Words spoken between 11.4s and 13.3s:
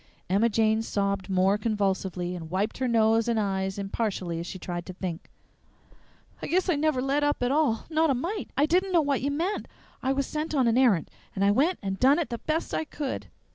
I went and done it the best I could!